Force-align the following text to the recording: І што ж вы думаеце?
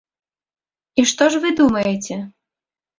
І 1.01 1.07
што 1.13 1.29
ж 1.35 1.45
вы 1.47 1.55
думаеце? 1.63 2.23